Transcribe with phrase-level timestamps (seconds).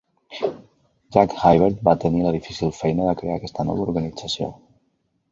[1.17, 4.49] Jack Hibbert va tenir la difícil feina de crear aquesta nova organització.